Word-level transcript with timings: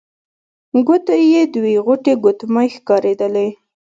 ګوتو 0.87 1.15
يې 1.31 1.41
دوې 1.53 1.73
غټې 1.85 2.13
ګوتمۍ 2.23 2.67
ښکارېدلې. 2.75 3.47